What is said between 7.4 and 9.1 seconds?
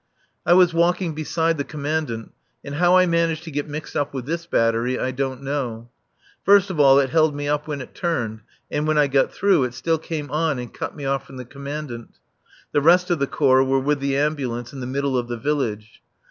up when it turned, then when I